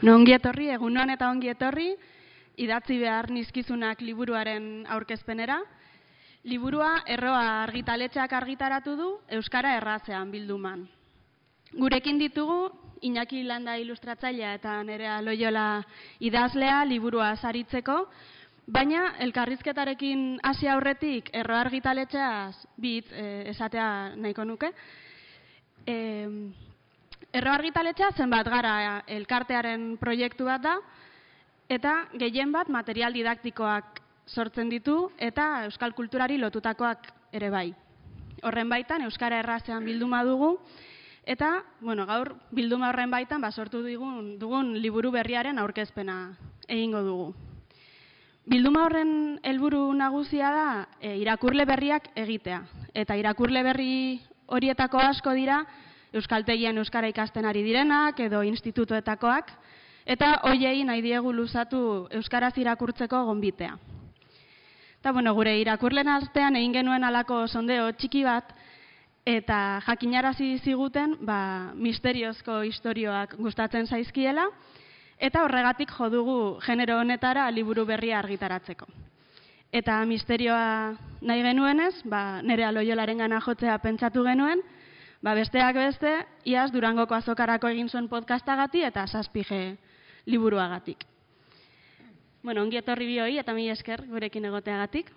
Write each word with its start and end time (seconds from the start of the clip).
No 0.00 0.14
ongi 0.16 0.32
etorri, 0.32 0.70
egunon 0.72 1.10
eta 1.12 1.28
ongi 1.28 1.50
etorri, 1.52 1.90
idatzi 2.56 2.96
behar 3.02 3.26
nizkizunak 3.30 4.00
liburuaren 4.00 4.86
aurkezpenera. 4.88 5.58
Liburua 6.48 7.02
erroa 7.04 7.42
argitaletxeak 7.66 8.32
argitaratu 8.32 8.94
du 8.96 9.08
Euskara 9.36 9.74
errazean 9.76 10.30
bilduman. 10.32 10.86
Gurekin 11.76 12.16
ditugu, 12.18 12.70
Iñaki 13.04 13.42
Landa 13.44 13.76
ilustratzailea 13.80 14.54
eta 14.56 14.78
nerea 14.84 15.20
loiola 15.20 15.82
idazlea 16.20 16.80
liburua 16.88 17.34
saritzeko, 17.36 17.98
baina 18.72 19.04
elkarrizketarekin 19.26 20.40
hasi 20.42 20.68
aurretik 20.68 21.28
erroa 21.32 21.60
argitaletxeaz 21.66 22.56
bit 22.80 23.12
eh, 23.12 23.50
esatea 23.52 24.16
nahiko 24.16 24.48
nuke. 24.48 24.72
Eh, 25.86 26.28
Erro 27.30 27.52
argitaletxea 27.54 28.10
zenbat 28.18 28.48
gara 28.50 29.02
elkartearen 29.06 29.94
proiektu 30.00 30.48
bat 30.48 30.62
da, 30.64 30.78
eta 31.70 31.92
gehien 32.18 32.50
bat 32.50 32.68
material 32.68 33.14
didaktikoak 33.14 34.00
sortzen 34.26 34.70
ditu 34.70 35.12
eta 35.18 35.64
euskal 35.68 35.94
kulturari 35.94 36.40
lotutakoak 36.42 37.06
ere 37.32 37.50
bai. 37.50 37.68
Horren 38.42 38.70
baitan, 38.72 39.04
Euskara 39.06 39.38
errazean 39.38 39.84
bilduma 39.84 40.24
dugu, 40.26 40.56
eta 41.22 41.60
bueno, 41.80 42.06
gaur 42.08 42.32
bilduma 42.50 42.88
horren 42.88 43.10
baitan 43.10 43.40
ba, 43.40 43.52
sortu 43.52 43.84
dugun, 43.84 44.38
dugun 44.40 44.72
liburu 44.82 45.12
berriaren 45.14 45.58
aurkezpena 45.62 46.16
egingo 46.66 47.04
dugu. 47.06 47.28
Bilduma 48.50 48.86
horren 48.88 49.38
helburu 49.46 49.84
nagusia 49.94 50.50
da 50.50 50.66
e, 50.98 51.14
irakurle 51.20 51.62
berriak 51.68 52.08
egitea. 52.18 52.64
Eta 52.94 53.14
irakurle 53.14 53.62
berri 53.62 53.92
horietako 54.50 54.98
asko 54.98 55.36
dira, 55.38 55.60
euskaltegian 56.12 56.78
euskara 56.78 57.08
ikasten 57.08 57.46
ari 57.46 57.62
direnak 57.62 58.18
edo 58.20 58.42
institutuetakoak 58.42 59.52
eta 60.06 60.32
hoiei 60.48 60.84
nahi 60.84 61.02
diegu 61.04 61.32
luzatu 61.32 62.08
euskaraz 62.10 62.56
irakurtzeko 62.58 63.24
gonbitea. 63.28 63.76
Ta 65.00 65.12
bueno, 65.12 65.32
gure 65.34 65.54
irakurlen 65.60 66.08
artean 66.08 66.56
egin 66.56 66.74
genuen 66.80 67.04
alako 67.04 67.46
sondeo 67.48 67.92
txiki 67.92 68.24
bat 68.24 68.50
eta 69.24 69.80
jakinarazi 69.86 70.58
ziguten, 70.64 71.16
ba, 71.24 71.72
misteriozko 71.74 72.62
istorioak 72.68 73.36
gustatzen 73.38 73.86
zaizkiela 73.86 74.48
eta 75.20 75.44
horregatik 75.44 75.92
jo 75.92 76.08
dugu 76.10 76.36
genero 76.64 76.98
honetara 76.98 77.50
liburu 77.50 77.84
berria 77.86 78.18
argitaratzeko. 78.18 78.86
Eta 79.72 80.00
misterioa 80.04 80.96
nahi 81.22 81.42
genuenez, 81.46 82.02
ba, 82.04 82.42
nere 82.42 82.64
aloiolaren 82.66 83.20
gana 83.22 83.40
jotzea 83.44 83.78
pentsatu 83.78 84.24
genuen, 84.26 84.64
Ba, 85.20 85.34
besteak 85.36 85.76
beste, 85.76 86.10
iaz 86.48 86.70
Durangoko 86.72 87.12
azokarako 87.12 87.68
egin 87.68 87.90
zuen 87.92 88.06
podcastagati 88.08 88.80
eta 88.88 89.02
saspige 89.06 89.76
liburuagatik. 90.24 91.04
Bueno, 92.42 92.62
ongi 92.64 92.78
etorri 92.80 93.04
bioi 93.04 93.36
eta 93.36 93.52
mi 93.52 93.68
esker 93.68 94.06
gurekin 94.08 94.48
egoteagatik. 94.48 95.10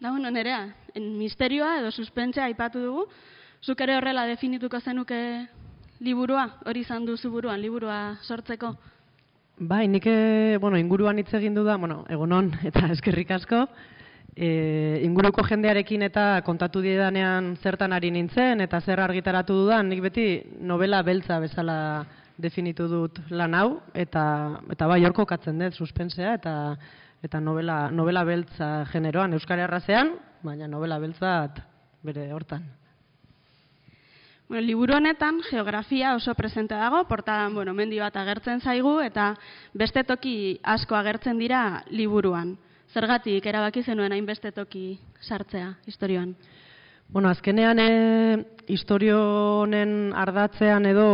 Da, 0.00 0.08
bueno, 0.08 0.30
nerea, 0.32 0.70
en 0.96 1.18
misterioa 1.18 1.82
edo 1.82 1.90
suspentzea 1.92 2.48
aipatu 2.48 2.80
dugu, 2.80 3.04
zuk 3.60 3.84
ere 3.84 3.98
horrela 3.98 4.24
definituko 4.24 4.80
zenuke 4.80 5.20
liburua, 6.00 6.48
hori 6.64 6.80
izan 6.88 7.04
duzu 7.04 7.28
buruan, 7.30 7.60
liburua 7.60 8.16
sortzeko? 8.24 8.72
Bai, 9.58 9.84
nik, 9.86 10.08
eh, 10.08 10.56
bueno, 10.60 10.80
inguruan 10.80 11.20
hitz 11.20 11.32
egin 11.36 11.54
du 11.54 11.62
da, 11.62 11.76
bueno, 11.76 12.06
egunon 12.08 12.54
eta 12.64 12.88
eskerrik 12.96 13.36
asko, 13.36 13.66
e, 14.36 15.00
inguruko 15.04 15.44
jendearekin 15.46 16.02
eta 16.02 16.42
kontatu 16.46 16.82
diedanean 16.82 17.54
zertan 17.62 17.92
ari 17.92 18.10
nintzen 18.10 18.60
eta 18.60 18.80
zer 18.80 19.00
argitaratu 19.00 19.54
dudan, 19.64 19.88
nik 19.88 20.02
beti 20.02 20.42
novela 20.60 21.02
beltza 21.02 21.38
bezala 21.40 22.04
definitu 22.36 22.88
dut 22.90 23.20
lan 23.30 23.54
hau 23.54 23.80
eta 23.94 24.60
eta 24.70 24.86
bai 24.90 25.04
horko 25.06 25.26
katzen 25.26 25.58
dut 25.58 25.74
suspensea 25.74 26.34
eta 26.34 26.54
eta 27.24 27.40
novela, 27.40 27.88
novela 27.90 28.24
beltza 28.24 28.84
generoan 28.92 29.32
Euskal 29.32 29.62
Herrazean, 29.64 30.12
baina 30.42 30.68
novela 30.68 30.98
beltzat 31.00 31.62
bere 32.04 32.28
hortan. 32.36 32.66
Bueno, 34.44 34.66
liburu 34.66 34.92
honetan 34.98 35.40
geografia 35.48 36.12
oso 36.14 36.34
presente 36.34 36.74
dago, 36.76 37.06
portadan, 37.08 37.54
bueno, 37.54 37.72
mendi 37.72 37.96
bat 37.98 38.16
agertzen 38.20 38.60
zaigu 38.60 38.98
eta 39.00 39.30
beste 39.72 40.04
toki 40.04 40.60
asko 40.62 40.98
agertzen 40.98 41.40
dira 41.40 41.82
liburuan. 41.88 42.58
Zergatik 42.94 43.42
erabaki 43.50 43.82
zenuen 43.82 44.12
hainbeste 44.14 44.52
toki 44.54 45.00
sartzea 45.18 45.72
historioan? 45.90 46.28
Bueno, 47.10 47.28
azkenean 47.28 47.80
e, 47.82 47.88
historio 48.70 49.16
honen 49.64 50.12
ardatzean 50.14 50.86
edo 50.86 51.06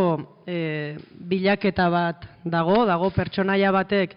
e, 0.45 0.95
bilaketa 1.31 1.87
bat 1.89 2.27
dago, 2.45 2.83
dago 2.85 3.09
pertsonaia 3.15 3.71
batek 3.73 4.13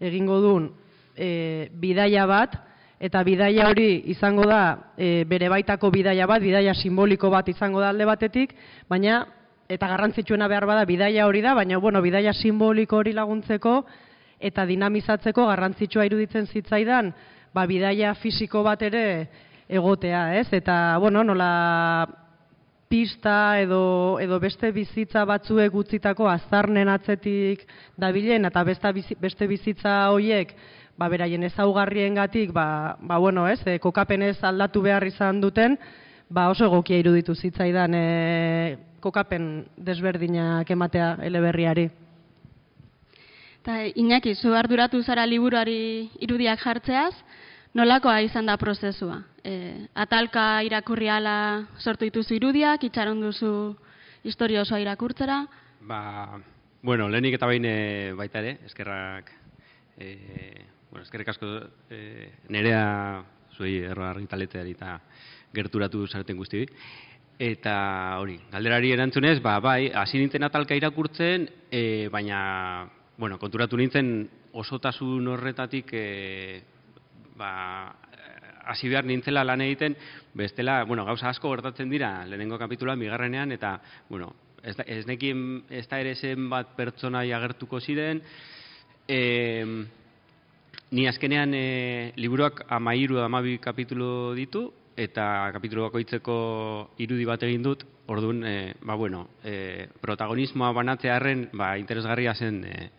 egingo 0.00 0.38
duen 0.40 0.70
e, 1.12 1.68
bidaia 1.82 2.24
bat, 2.26 2.56
eta 2.96 3.20
bidaia 3.28 3.68
hori 3.68 3.90
izango 4.14 4.46
da 4.48 4.62
e, 4.96 5.26
bere 5.28 5.50
baitako 5.52 5.90
bidaia 5.92 6.26
bat, 6.26 6.40
bidaia 6.40 6.72
simboliko 6.72 7.28
bat 7.28 7.50
izango 7.52 7.82
da 7.84 7.90
alde 7.92 8.06
batetik, 8.08 8.56
baina 8.88 9.20
eta 9.68 9.90
garrantzitsuena 9.92 10.48
behar 10.48 10.64
bada 10.64 10.88
bidaia 10.88 11.28
hori 11.28 11.44
da, 11.44 11.52
baina 11.60 11.76
bueno, 11.76 12.00
bidaia 12.00 12.32
simboliko 12.32 13.02
hori 13.04 13.12
laguntzeko, 13.12 13.82
eta 14.42 14.66
dinamizatzeko 14.66 15.46
garrantzitsua 15.46 16.06
iruditzen 16.08 16.46
zitzaidan, 16.46 17.12
ba, 17.54 17.66
bidaia 17.70 18.14
fisiko 18.18 18.62
bat 18.66 18.82
ere 18.82 19.04
egotea, 19.68 20.34
ez? 20.40 20.48
Eta, 20.52 20.98
bueno, 21.00 21.22
nola 21.24 21.50
pista 22.92 23.56
edo, 23.60 24.18
edo 24.20 24.36
beste 24.40 24.68
bizitza 24.72 25.24
batzuek 25.24 25.72
utzitako 25.72 26.26
azarnen 26.28 26.90
atzetik 26.92 27.64
dabilen, 27.96 28.44
eta 28.44 28.64
beste, 28.68 28.92
beste 29.20 29.48
bizitza 29.48 29.94
hoiek, 30.12 30.52
ba, 31.00 31.08
beraien 31.08 31.46
ezaugarriengatik, 31.48 32.52
ba, 32.52 32.98
ba, 33.00 33.18
bueno, 33.18 33.46
ez? 33.48 33.62
E, 33.64 33.78
kokapenez 33.80 34.36
aldatu 34.44 34.84
behar 34.84 35.06
izan 35.08 35.40
duten, 35.40 35.78
ba, 36.28 36.50
oso 36.52 36.68
egokia 36.68 37.00
iruditu 37.00 37.34
zitzaidan 37.34 37.96
e, 37.96 38.04
kokapen 39.00 39.50
desberdinak 39.76 40.70
ematea 40.70 41.16
eleberriari. 41.24 41.88
Eta 43.62 43.86
Iñaki, 43.86 44.34
zu 44.34 44.50
arduratu 44.58 44.98
zara 45.06 45.22
liburuari 45.22 46.10
irudiak 46.18 46.58
jartzeaz, 46.58 47.12
nolakoa 47.78 48.16
izan 48.26 48.48
da 48.50 48.56
prozesua? 48.58 49.20
E, 49.38 49.52
atalka 49.94 50.64
irakurriala 50.66 51.34
sortu 51.78 52.08
dituzu 52.08 52.34
irudiak, 52.34 52.82
itxaron 52.82 53.20
duzu 53.22 53.52
historia 54.26 54.64
osoa 54.66 54.80
irakurtzera? 54.82 55.36
Ba, 55.86 56.40
bueno, 56.82 57.06
lehenik 57.06 57.36
eta 57.38 57.46
bain 57.46 57.68
baita 58.18 58.40
ere, 58.42 58.56
eskerrak, 58.66 59.30
e, 59.94 60.08
bueno, 60.90 61.04
eskerrik 61.06 61.30
asko 61.30 61.50
e, 61.86 62.00
nerea 62.50 62.80
zuei 63.54 63.76
erro 63.92 64.08
argitaleteari 64.08 64.74
eta 64.74 64.96
gerturatu 65.54 66.02
zareten 66.08 66.40
guzti 66.40 66.64
Eta 67.38 68.18
hori, 68.18 68.40
galderari 68.50 68.90
erantzunez, 68.96 69.36
ba, 69.38 69.54
bai, 69.60 69.92
hasi 69.94 70.18
nintzen 70.18 70.42
atalka 70.50 70.74
irakurtzen, 70.74 71.46
e, 71.70 72.08
baina 72.10 72.42
bueno, 73.22 73.36
konturatu 73.38 73.78
nintzen 73.78 74.08
osotasun 74.58 75.28
horretatik 75.30 75.92
e, 75.94 76.06
ba, 77.38 77.50
hasi 78.66 78.88
behar 78.90 79.06
nintzela 79.06 79.44
lan 79.46 79.62
egiten, 79.62 79.94
bestela, 80.34 80.80
bueno, 80.90 81.04
gauza 81.06 81.28
asko 81.30 81.52
gertatzen 81.52 81.92
dira 81.92 82.24
lehenengo 82.26 82.58
kapitula, 82.58 82.96
migarrenean, 82.98 83.54
eta, 83.54 83.76
bueno, 84.08 84.32
ez, 84.58 84.74
da, 84.74 84.88
ez 84.90 85.06
nekien 85.06 85.62
ez 85.70 85.84
da 85.86 86.00
ere 86.02 86.16
zen 86.18 86.48
bat 86.50 86.74
pertsona 86.74 87.22
agertuko 87.38 87.78
ziren, 87.78 88.24
e, 89.06 89.20
ni 90.90 91.06
azkenean 91.06 91.54
e, 91.54 91.64
liburuak 92.18 92.64
amairu 92.74 93.22
amabi 93.22 93.54
kapitulu 93.62 94.32
ditu, 94.34 94.64
eta 94.96 95.50
kapitulu 95.54 95.86
bakoitzeko 95.88 96.34
irudi 97.02 97.24
bat 97.28 97.42
egin 97.42 97.62
dut, 97.64 97.84
orduan, 98.12 98.42
e, 98.44 98.74
ba, 98.82 98.94
bueno, 98.94 99.28
e, 99.44 99.88
protagonismoa 100.00 100.72
banatzearen, 100.76 101.48
ba, 101.52 101.76
interesgarria 101.78 102.34
zen, 102.34 102.64
e, 102.64 102.90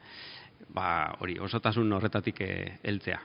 ba, 0.73 1.13
hori, 1.19 1.37
osotasun 1.39 1.91
horretatik 1.93 2.41
heltzea. 2.83 3.21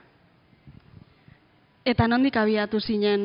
Eta 1.89 2.05
nondik 2.11 2.35
abiatu 2.37 2.79
zinen 2.79 3.21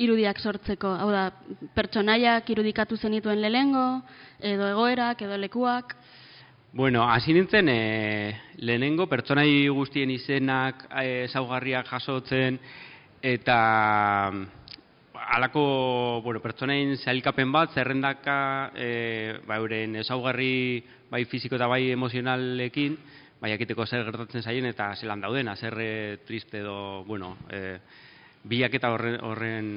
irudiak 0.00 0.38
sortzeko? 0.40 0.94
Hau 0.96 1.10
da, 1.12 1.26
pertsonaiak 1.74 2.48
irudikatu 2.54 2.96
zenituen 2.96 3.42
lehengo, 3.42 4.00
edo 4.40 4.70
egoerak, 4.70 5.26
edo 5.26 5.36
lekuak? 5.36 5.96
Bueno, 6.72 7.02
hasi 7.10 7.34
nintzen 7.34 7.68
e, 7.68 7.78
lehenengo 8.60 9.08
pertsonai 9.10 9.66
guztien 9.74 10.10
izenak 10.14 10.86
e, 11.02 11.26
zaugarriak 11.32 11.88
jasotzen, 11.90 12.58
eta 13.24 13.58
alako 15.28 16.20
bueno, 16.24 16.40
pertsonain 16.40 16.96
zailkapen 16.96 17.52
bat, 17.52 17.74
zerrendaka 17.76 18.72
e, 18.74 18.88
ba, 19.46 19.58
euren 19.60 19.98
ezaugarri 20.00 20.80
bai 21.10 21.24
fiziko 21.28 21.58
eta 21.58 21.68
bai 21.68 21.90
emozionalekin, 21.92 22.96
bai 23.40 23.52
akiteko 23.54 23.86
zer 23.86 24.06
gertatzen 24.08 24.42
zaien 24.42 24.66
eta 24.66 24.88
zelan 24.96 25.20
dauden, 25.20 25.48
azerre 25.52 26.18
triste 26.26 26.62
edo, 26.62 27.04
bueno, 27.04 27.36
e, 27.52 27.76
biak 28.48 28.74
eta 28.80 28.90
horren, 28.94 29.18
horren 29.24 29.70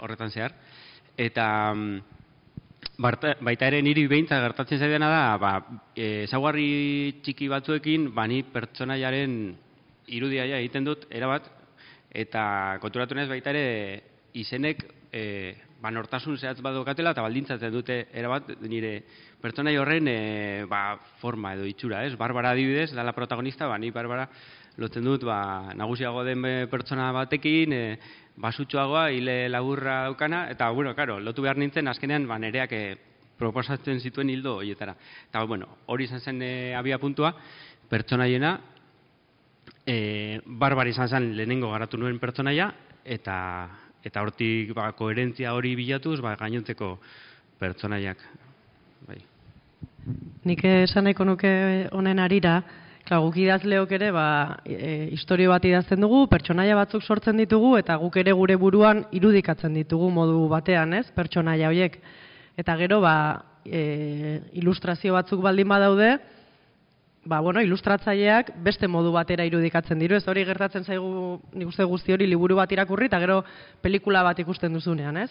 horretan 0.00 0.32
zehar. 0.32 0.56
Eta, 1.16 1.46
Barta, 2.94 3.32
baita 3.42 3.66
ere 3.66 3.80
niri 3.82 4.04
behintzat 4.06 4.38
gertatzen 4.44 4.78
zaidana 4.78 5.08
da, 5.10 5.22
ba, 5.40 5.52
e, 5.96 6.24
ezaugarri 6.28 7.20
txiki 7.24 7.48
batzuekin, 7.50 8.12
ba, 8.14 8.28
ni 8.30 8.44
pertsonaiaren 8.46 9.32
irudia 10.14 10.44
egiten 10.60 10.86
dut, 10.86 11.08
erabat, 11.10 11.48
eta 12.14 12.44
konturatu 12.82 13.16
baita 13.26 13.50
ere 13.50 14.13
izenek 14.34 14.84
e, 15.12 15.54
ba, 15.80 15.92
nortasun 15.94 16.36
zehatz 16.38 16.58
badokatela 16.64 17.12
eta 17.14 17.22
baldintzatzen 17.24 17.72
dute 17.72 18.00
erabat 18.16 18.50
nire 18.64 18.96
pertsonai 19.42 19.76
horren 19.78 20.08
e, 20.10 20.18
ba, 20.70 20.96
forma 21.20 21.54
edo 21.54 21.66
itxura, 21.68 22.04
ez? 22.06 22.14
Barbara 22.18 22.54
adibidez, 22.54 22.90
da 22.96 23.04
la 23.04 23.14
protagonista, 23.16 23.68
ba, 23.70 23.78
ni 23.78 23.92
Barbara 23.94 24.26
lotzen 24.80 25.06
dut 25.06 25.24
ba, 25.28 25.72
nagusiago 25.76 26.24
den 26.26 26.44
e, 26.48 26.54
pertsona 26.72 27.10
batekin, 27.14 27.72
e, 27.72 27.82
basutxoagoa, 28.40 29.10
hile 29.14 29.44
laburra 29.52 30.02
daukana, 30.08 30.48
eta, 30.50 30.70
bueno, 30.74 30.94
karo, 30.96 31.20
lotu 31.20 31.44
behar 31.44 31.60
nintzen, 31.60 31.88
azkenean, 31.92 32.26
ba, 32.26 32.40
nereak 32.42 32.72
e, 32.74 32.84
proposatzen 33.38 34.00
zituen 34.00 34.30
hildo 34.30 34.56
horietara. 34.62 34.96
Eta, 35.28 35.44
bueno, 35.46 35.68
hori 35.86 36.08
izan 36.08 36.22
zen 36.24 36.42
e, 36.42 36.52
abia 36.74 36.98
puntua, 36.98 37.34
pertsonaiena, 37.90 38.56
e, 39.86 40.40
barbar 40.44 40.88
izan 40.90 41.08
zen 41.12 41.32
lehenengo 41.36 41.70
garatu 41.70 42.00
nuen 42.00 42.18
pertsonaia, 42.18 42.72
eta 43.04 43.36
eta 44.04 44.22
hortik 44.22 44.74
ba, 44.76 44.90
koherentzia 44.92 45.54
hori 45.54 45.74
bilatuz, 45.76 46.20
ba, 46.20 46.36
gainontzeko 46.36 46.94
pertsonaiak. 47.58 48.24
Bai. 49.08 49.20
Nik 50.44 50.64
esan 50.68 51.08
nahiko 51.08 51.24
nuke 51.24 51.52
honen 51.92 52.20
arira, 52.20 52.62
Klar, 53.04 53.20
guk 53.20 53.34
idazleok 53.36 53.90
ere, 53.98 54.06
ba, 54.16 54.26
e, 54.64 55.10
historio 55.12 55.50
bat 55.52 55.64
idazten 55.68 56.00
dugu, 56.00 56.22
pertsonaia 56.30 56.76
batzuk 56.78 57.02
sortzen 57.04 57.36
ditugu, 57.36 57.74
eta 57.76 57.98
guk 58.00 58.16
ere 58.16 58.32
gure 58.32 58.56
buruan 58.56 59.02
irudikatzen 59.12 59.76
ditugu 59.76 60.08
modu 60.08 60.46
batean, 60.48 60.94
ez, 60.96 61.10
pertsonaia 61.12 61.68
horiek. 61.68 61.98
Eta 62.56 62.78
gero, 62.80 63.02
ba, 63.04 63.16
e, 63.66 64.40
ilustrazio 64.56 65.18
batzuk 65.18 65.44
baldin 65.44 65.68
badaude, 65.68 66.14
ba, 67.24 67.40
bueno, 67.40 67.62
ilustratzaileak 67.62 68.52
beste 68.64 68.88
modu 68.88 69.12
batera 69.12 69.44
irudikatzen 69.48 69.98
diru, 69.98 70.16
ez 70.16 70.26
hori 70.28 70.44
gertatzen 70.44 70.84
zaigu 70.84 71.40
nik 71.54 71.68
uste 71.68 71.84
guzti 71.88 72.12
hori 72.12 72.28
liburu 72.28 72.58
bat 72.60 72.72
irakurri, 72.72 73.08
eta 73.10 73.20
gero 73.22 73.42
pelikula 73.82 74.22
bat 74.26 74.38
ikusten 74.44 74.72
duzunean, 74.72 75.16
ez? 75.24 75.30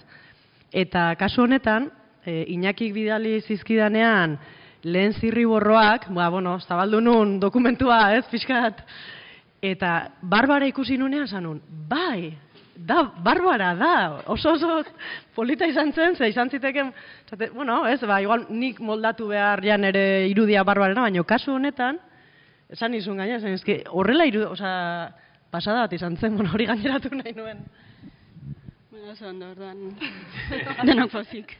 Eta 0.73 1.11
kasu 1.19 1.43
honetan, 1.45 1.89
e, 2.25 2.43
Iñakik 2.55 2.93
bidali 2.93 3.39
zizkidanean, 3.41 4.37
lehen 4.83 5.13
zirriborroak, 5.19 6.09
ba, 6.13 6.29
bueno, 6.29 6.57
zabaldu 6.59 7.01
nun 7.01 7.37
dokumentua, 7.39 8.15
ez, 8.17 8.25
pixkat, 8.31 8.81
eta 9.63 9.93
barbara 10.21 10.67
ikusi 10.67 10.97
nunean 10.97 11.27
zanun, 11.27 11.61
bai, 11.89 12.33
da, 12.75 13.03
barbara 13.23 13.73
da, 13.75 14.23
oso 14.27 14.53
oso 14.53 14.83
polita 15.35 15.67
izan 15.67 15.91
zen, 15.93 16.15
ze 16.15 16.29
izan 16.29 16.49
ziteken, 16.49 16.91
zate, 17.29 17.49
bueno, 17.53 17.85
ez, 17.87 17.99
ba, 18.01 18.21
igual 18.21 18.45
nik 18.49 18.79
moldatu 18.79 19.27
behar 19.27 19.63
jan 19.63 19.83
ere 19.83 20.27
irudia 20.29 20.63
barbarena, 20.63 21.05
baina 21.05 21.23
kasu 21.23 21.53
honetan, 21.53 21.99
esan 22.69 22.93
izun 22.93 23.17
gaina, 23.17 23.39
zen, 23.39 23.53
ezke, 23.53 23.83
horrela 23.89 24.25
irudia, 24.25 24.49
oza, 24.49 24.71
pasada 25.51 25.85
bat 25.85 25.93
izan 25.93 26.17
zen, 26.17 26.37
bueno, 26.37 26.51
hori 26.53 26.65
gaineratu 26.65 27.13
nahi 27.15 27.35
nuen. 27.37 27.61
Bueno, 28.89 29.11
oso 29.11 29.27
ondo, 29.29 29.51
orduan, 29.51 29.93
denok 30.89 31.11
pozik, 31.11 31.55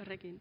horrekin. 0.00 0.40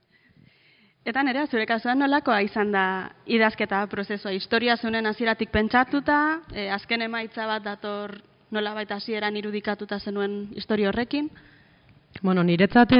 Eta 1.03 1.19
nere, 1.19 1.41
zure 1.51 1.65
kasuan 1.67 1.99
nolakoa 1.99 2.39
izan 2.45 2.69
da 2.71 2.83
idazketa 3.27 3.81
prozesua? 3.91 4.31
Historia 4.31 4.77
zunen 4.77 5.05
hasieratik 5.05 5.51
pentsatuta, 5.51 6.19
e, 6.55 6.69
azken 6.71 7.03
emaitza 7.03 7.45
bat 7.45 7.65
dator 7.65 8.15
nola 8.53 8.75
baita 8.77 8.99
hasieran 9.01 9.35
irudikatuta 9.37 9.99
zenuen 9.99 10.47
historia 10.53 10.91
horrekin? 10.91 11.29
Bueno, 12.21 12.43
niretzat 12.45 12.93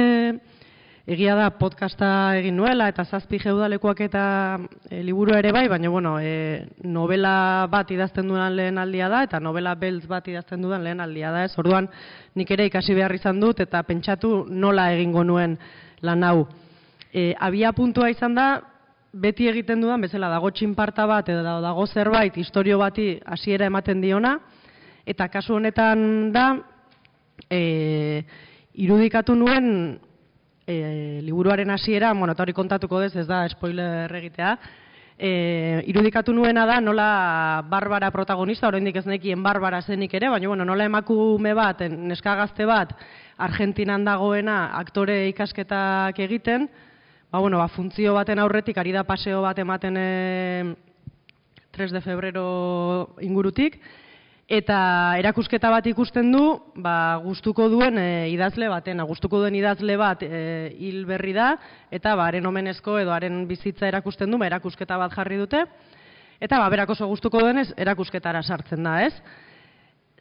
egia 1.06 1.36
da 1.38 1.50
podcasta 1.54 2.08
egin 2.40 2.56
nuela 2.58 2.88
eta 2.90 3.04
zazpi 3.04 3.38
geudalekoak 3.38 4.00
eta 4.08 4.24
e, 4.90 5.02
liburu 5.06 5.36
ere 5.38 5.52
bai, 5.52 5.68
baina 5.68 5.92
bueno, 5.92 6.16
e, 6.18 6.66
novela 6.82 7.68
bat 7.70 7.90
idazten 7.94 8.28
duan 8.28 8.56
lehen 8.56 8.80
aldia 8.82 9.08
da 9.12 9.22
eta 9.28 9.38
novela 9.40 9.76
beltz 9.78 10.08
bat 10.10 10.26
idazten 10.28 10.64
dudan 10.64 10.82
lehen 10.82 11.00
aldia 11.00 11.30
da. 11.30 11.44
Ez 11.44 11.54
orduan 11.60 11.88
nik 12.34 12.50
ere 12.50 12.66
ikasi 12.66 12.96
behar 12.96 13.14
izan 13.14 13.38
dut 13.40 13.60
eta 13.62 13.82
pentsatu 13.86 14.46
nola 14.48 14.90
egingo 14.96 15.22
nuen 15.22 15.58
lan 16.02 16.24
hau 16.24 16.48
e, 17.14 17.34
abia 17.38 17.72
puntua 17.72 18.10
izan 18.10 18.34
da, 18.34 18.48
beti 19.14 19.46
egiten 19.46 19.80
dudan, 19.80 20.02
bezala 20.02 20.28
dago 20.32 20.50
txinparta 20.50 21.06
bat, 21.06 21.28
edo 21.30 21.60
dago 21.62 21.86
zerbait, 21.86 22.34
historio 22.36 22.80
bati 22.82 23.12
hasiera 23.24 23.70
ematen 23.70 24.02
diona, 24.02 24.34
eta 25.06 25.28
kasu 25.28 25.54
honetan 25.58 26.32
da, 26.32 26.46
e, 27.50 28.24
irudikatu 28.74 29.34
nuen 29.36 29.98
e, 30.66 31.20
liburuaren 31.22 31.70
hasiera, 31.70 32.12
bueno, 32.12 32.34
hori 32.38 32.52
kontatuko 32.52 33.00
dez, 33.00 33.14
ez 33.16 33.26
da, 33.28 33.44
spoiler 33.52 34.14
egitea, 34.16 34.54
e, 35.18 35.82
irudikatu 35.86 36.32
nuena 36.32 36.64
da 36.66 36.80
nola 36.80 37.64
Barbara 37.70 38.10
protagonista, 38.10 38.68
oraindik 38.68 38.96
ez 38.96 39.06
nekien 39.06 39.42
Barbara 39.42 39.82
zenik 39.82 40.14
ere, 40.14 40.30
baina 40.32 40.48
bueno, 40.48 40.64
nola 40.64 40.88
emakume 40.88 41.54
bat, 41.54 41.84
neska 41.90 42.34
gazte 42.40 42.66
bat, 42.66 42.96
Argentinan 43.34 44.04
dagoena 44.06 44.68
aktore 44.78 45.24
ikasketak 45.28 46.18
egiten, 46.22 46.68
ba, 47.30 47.40
bueno, 47.40 47.58
ba, 47.58 47.68
funtzio 47.68 48.14
baten 48.14 48.38
aurretik, 48.38 48.78
ari 48.78 48.92
da 48.94 49.02
paseo 49.04 49.42
bat 49.42 49.58
ematen 49.58 49.98
e, 49.98 50.08
3 51.74 51.90
de 51.90 52.00
febrero 52.00 53.16
ingurutik, 53.20 53.80
eta 54.48 55.16
erakusketa 55.18 55.70
bat 55.72 55.86
ikusten 55.88 56.30
du, 56.32 56.42
ba, 56.76 57.16
gustuko 57.24 57.68
duen 57.72 57.96
e, 57.98 58.28
idazle 58.34 58.68
baten, 58.68 59.00
gustuko 59.08 59.40
duen 59.40 59.54
idazle 59.56 59.96
bat 59.96 60.22
e, 60.22 60.74
hil 60.78 61.04
berri 61.08 61.32
da, 61.32 61.54
eta 61.90 62.14
ba, 62.16 62.28
haren 62.28 62.46
omenezko 62.46 62.98
edo 63.00 63.14
haren 63.14 63.46
bizitza 63.48 63.88
erakusten 63.88 64.30
du, 64.30 64.38
ba, 64.38 64.48
erakusketa 64.50 64.98
bat 65.00 65.14
jarri 65.16 65.40
dute, 65.40 65.64
eta 66.40 66.60
ba, 66.60 66.68
berak 66.68 66.92
oso 66.92 67.08
gustuko 67.08 67.40
duenez, 67.40 67.70
erakusketara 67.80 68.42
sartzen 68.42 68.84
da, 68.84 68.98
ez? 69.06 69.14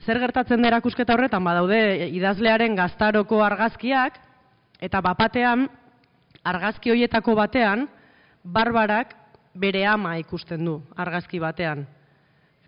Zer 0.04 0.20
gertatzen 0.20 0.62
da 0.62 0.72
erakusketa 0.72 1.16
horretan, 1.16 1.44
badaude 1.44 2.08
idazlearen 2.16 2.76
gaztaroko 2.76 3.42
argazkiak, 3.44 4.20
eta 4.84 5.02
bapatean, 5.04 5.68
argazki 6.44 6.92
hoietako 6.92 7.36
batean, 7.40 7.88
barbarak 8.44 9.16
bere 9.56 9.86
ama 9.88 10.18
ikusten 10.20 10.64
du 10.66 10.80
argazki 11.00 11.40
batean. 11.40 11.86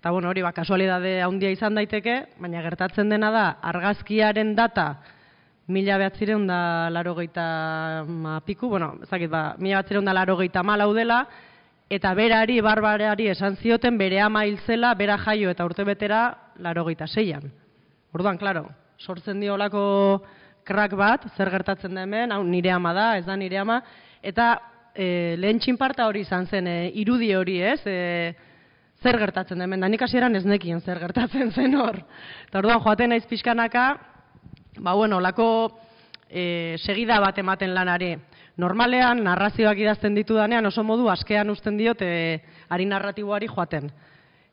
Eta 0.05 0.11
bueno, 0.11 0.29
hori 0.29 0.43
ba, 0.45 0.51
kasualidade 0.53 1.15
handia 1.25 1.49
izan 1.49 1.73
daiteke, 1.73 2.13
baina 2.37 2.59
gertatzen 2.61 3.09
dena 3.09 3.31
da, 3.33 3.45
argazkiaren 3.65 4.51
data 4.53 4.99
mila 5.73 5.97
behatzireun 5.97 6.45
da 6.45 6.91
laro 6.93 7.15
ma 8.05 8.39
piku, 8.45 8.69
bueno, 8.69 8.99
ezakit 9.01 9.31
ba, 9.31 9.55
mila 9.57 9.81
behatzireun 9.81 10.05
da 10.05 10.13
laro 10.13 10.37
malau 10.63 10.93
dela, 10.93 11.25
eta 11.89 12.13
berari, 12.13 12.61
barbarari 12.61 13.29
esan 13.29 13.55
zioten 13.55 13.97
bere 13.97 14.19
ama 14.21 14.45
hilzela, 14.45 14.93
bera 14.93 15.17
jaio 15.17 15.49
eta 15.49 15.65
urte 15.65 15.83
betera 15.83 16.51
laro 16.59 16.85
geita 16.85 17.07
zeian. 17.07 17.51
Orduan, 18.13 18.37
klaro, 18.37 18.69
sortzen 18.99 19.39
dio 19.39 19.55
olako 19.55 20.21
krak 20.63 20.93
bat, 20.93 21.25
zer 21.35 21.49
gertatzen 21.49 21.95
da 21.95 22.03
hemen, 22.03 22.31
hau 22.31 22.43
nire 22.43 22.69
ama 22.69 22.93
da, 22.93 23.17
ez 23.17 23.25
da 23.25 23.35
nire 23.35 23.57
ama, 23.57 23.81
eta 24.21 24.61
e, 24.93 25.35
lehen 25.35 25.57
txinparta 25.57 26.05
hori 26.05 26.21
izan 26.21 26.45
zen, 26.45 26.67
e, 26.67 26.91
irudi 26.93 27.33
hori 27.33 27.59
ez, 27.59 27.81
e, 27.87 28.53
zer 29.03 29.17
gertatzen 29.19 29.61
hemen, 29.61 29.81
da 29.81 29.89
nik 29.89 30.01
hasieran 30.01 30.35
ez 30.35 30.45
nekien 30.45 30.81
zer 30.81 30.99
gertatzen 30.99 31.51
zen 31.51 31.75
hor. 31.79 31.99
Eta 32.47 32.61
orduan 32.61 32.81
joaten 32.83 33.11
naiz 33.13 33.25
pixkanaka, 33.29 33.85
ba 34.79 34.93
bueno, 34.93 35.19
lako 35.19 35.47
e, 36.29 36.75
segida 36.79 37.19
bat 37.19 37.37
ematen 37.37 37.73
lanari. 37.75 38.15
Normalean, 38.57 39.23
narrazioak 39.23 39.79
idazten 39.83 40.15
ditu 40.15 40.37
danean, 40.39 40.65
oso 40.65 40.83
modu 40.83 41.09
askean 41.11 41.49
usten 41.51 41.77
diot 41.77 42.01
e, 42.01 42.41
ari 42.69 42.85
narratiboari 42.87 43.49
joaten. 43.51 43.91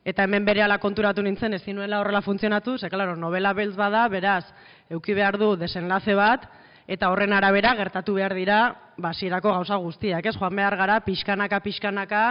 Eta 0.05 0.25
hemen 0.27 0.45
bere 0.45 0.67
konturatu 0.83 1.23
nintzen, 1.23 1.55
ezin 1.55 1.77
nuela 1.77 2.01
horrela 2.01 2.21
funtzionatu, 2.23 2.77
ze, 2.79 2.91
klaro, 2.91 3.15
novela 3.17 3.53
beltz 3.53 3.77
bada, 3.77 4.09
beraz, 4.09 4.45
euki 4.91 5.15
behar 5.15 5.39
du 5.39 5.55
desenlace 5.57 6.15
bat, 6.15 6.49
eta 6.87 7.11
horren 7.11 7.33
arabera 7.33 7.75
gertatu 7.79 8.15
behar 8.15 8.35
dira 8.35 8.59
basirako 8.97 9.53
gauza 9.53 9.77
guztiak, 9.77 10.27
ez? 10.27 10.37
Joan 10.37 10.57
behar 10.57 10.77
gara 10.77 11.01
pixkanaka, 11.01 11.61
pixkanaka, 11.61 12.23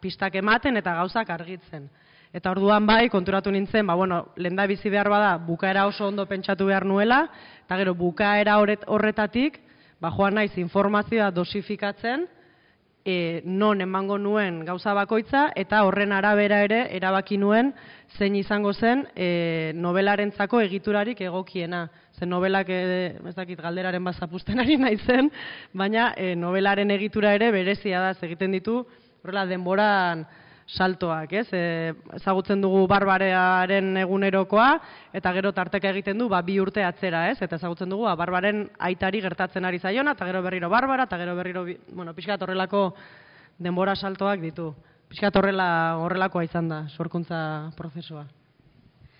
pistak 0.00 0.34
ematen 0.40 0.76
eta 0.76 0.94
gauzak 0.98 1.30
argitzen. 1.30 1.88
Eta 2.32 2.52
orduan 2.52 2.86
bai, 2.86 3.08
konturatu 3.10 3.50
nintzen, 3.50 3.86
ba, 3.86 3.96
bueno, 3.98 4.20
lehen 4.36 4.54
da 4.54 4.66
bizi 4.70 4.90
behar 4.90 5.08
bada, 5.10 5.36
bukaera 5.42 5.86
oso 5.90 6.06
ondo 6.06 6.26
pentsatu 6.30 6.68
behar 6.68 6.86
nuela, 6.86 7.24
eta 7.64 7.78
gero 7.80 7.94
bukaera 7.98 8.60
horretatik, 8.60 9.58
ba, 10.00 10.12
joan 10.14 10.38
naiz 10.38 10.52
informazioa 10.58 11.32
dosifikatzen, 11.34 12.28
e, 13.04 13.42
non 13.44 13.80
emango 13.80 14.18
nuen 14.18 14.64
gauza 14.64 14.92
bakoitza 14.94 15.50
eta 15.56 15.82
horren 15.86 16.12
arabera 16.12 16.60
ere 16.64 16.82
erabaki 16.96 17.38
nuen 17.40 17.72
zein 18.18 18.36
izango 18.36 18.72
zen 18.74 19.06
e, 19.14 19.72
nobelarentzako 19.74 20.60
egiturarik 20.66 21.20
egokiena. 21.20 21.88
Zen 22.20 22.28
nobelak 22.28 22.68
e, 22.68 23.16
ez 23.16 23.34
dakit 23.34 23.60
galderaren 23.64 24.04
bazapusten 24.04 24.60
ari 24.60 24.76
naizen, 24.76 25.30
baina 25.72 26.10
e, 26.20 26.34
nobelaren 26.36 26.92
egitura 26.92 27.32
ere 27.32 27.48
berezia 27.54 28.02
da 28.04 28.10
egiten 28.28 28.52
ditu 28.52 28.82
horrela 29.22 29.46
denboran 29.48 30.26
saltoak, 30.70 31.32
ez? 31.32 31.46
E, 31.56 31.62
ezagutzen 32.18 32.60
dugu 32.60 32.82
barbarearen 32.90 33.96
egunerokoa, 34.02 34.68
eta 35.16 35.32
gero 35.32 35.54
tarteka 35.56 35.90
egiten 35.94 36.20
du, 36.20 36.28
ba, 36.28 36.42
bi 36.44 36.58
urte 36.60 36.84
atzera, 36.84 37.24
ez? 37.30 37.38
Eta 37.40 37.56
ezagutzen 37.56 37.88
dugu, 37.90 38.04
ba, 38.04 38.14
barbaren 38.20 38.66
aitari 38.90 39.22
gertatzen 39.24 39.64
ari 39.64 39.80
zaiona, 39.80 40.12
eta 40.12 40.28
gero 40.28 40.44
berriro 40.44 40.68
barbara, 40.68 41.08
eta 41.08 41.18
gero 41.18 41.34
berriro, 41.40 41.64
bueno, 41.88 42.14
pixkat 42.14 42.44
horrelako 42.44 42.90
denbora 43.58 43.96
saltoak 43.96 44.44
ditu. 44.44 44.74
Pixkat 45.10 45.40
horrela, 45.40 45.70
horrelakoa 46.04 46.44
izan 46.46 46.68
da, 46.68 46.84
sorkuntza 46.94 47.40
prozesua. 47.80 48.28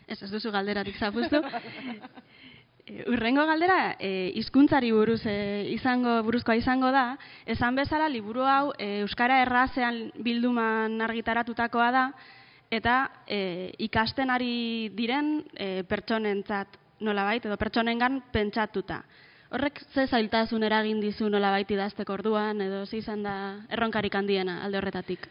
Ez, 0.06 0.20
ez 0.20 0.30
duzu 0.30 0.52
galderatik 0.52 1.00
zapuztu. 1.00 1.40
Eh, 2.90 3.04
urrengo 3.06 3.44
galdera, 3.46 3.94
e, 4.02 4.32
hizkuntzari 4.34 4.90
buruz 4.90 5.20
e, 5.30 5.62
izango 5.70 6.16
buruzkoa 6.26 6.56
izango 6.58 6.90
da, 6.90 7.14
esan 7.46 7.78
bezala 7.78 8.08
liburu 8.10 8.42
hau 8.42 8.72
euskara 8.82 9.36
errazean 9.44 10.00
bilduman 10.18 10.98
argitaratutakoa 11.06 11.90
da 11.94 12.04
eta 12.70 12.96
e, 13.26 13.70
ikasten 13.86 14.34
ari 14.34 14.90
diren 14.98 15.36
e, 15.54 15.84
pertsonentzat 15.86 16.78
nolabait 17.06 17.46
edo 17.46 17.58
pertsonengan 17.60 18.24
pentsatuta. 18.34 19.04
Horrek 19.54 19.84
ze 19.94 20.06
zailtasun 20.06 20.66
eragin 20.66 20.98
dizu 21.02 21.30
nolabait 21.30 21.70
idazteko 21.70 22.18
orduan 22.18 22.60
edo 22.66 22.86
ze 22.86 22.98
izan 22.98 23.22
da 23.22 23.36
erronkarik 23.70 24.18
handiena 24.18 24.64
alde 24.64 24.82
horretatik? 24.82 25.30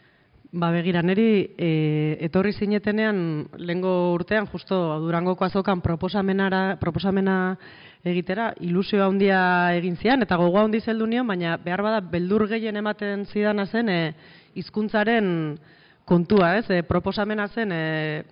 Ba 0.51 0.71
begira, 0.73 1.03
neri 1.05 1.53
e, 1.61 2.17
etorri 2.25 2.55
zinetenean 2.57 3.19
lengo 3.61 4.15
urtean, 4.15 4.47
justo 4.49 4.97
durangoko 5.03 5.45
azokan 5.45 5.83
proposamenara, 5.85 6.79
proposamena 6.81 7.35
egitera, 8.01 8.47
ilusio 8.65 9.03
handia 9.05 9.75
egin 9.77 9.99
zian, 10.01 10.25
eta 10.25 10.39
gogoa 10.41 10.63
handi 10.65 10.81
zeldu 10.81 11.05
nion, 11.05 11.27
baina 11.29 11.53
behar 11.61 11.83
bada 11.85 11.99
beldur 12.01 12.47
gehien 12.49 12.81
ematen 12.81 13.27
zidana 13.29 13.67
zen 13.67 13.93
e, 13.93 13.99
hizkuntzaren 14.57 15.29
kontua, 16.09 16.55
ez? 16.57 16.65
E, 16.73 16.81
proposamena 16.81 17.45
zen, 17.53 17.69
e, 17.69 18.23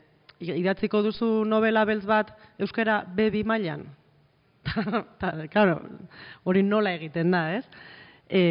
idatziko 0.41 1.03
duzu 1.05 1.45
novela 1.45 1.85
beltz 1.85 2.07
bat 2.09 2.33
euskara 2.57 3.03
B2 3.05 3.45
mailan. 3.45 3.85
Ta, 5.21 5.35
claro, 5.53 5.83
hori 6.49 6.65
nola 6.65 6.97
egiten 6.97 7.37
da, 7.37 7.43
ez? 7.59 7.67
E, 8.25 8.41